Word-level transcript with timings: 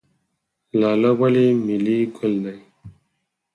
لاله 0.79 1.11
ولې 1.19 1.47
ملي 1.65 1.99
ګل 2.15 2.33
دی؟ 2.43 2.57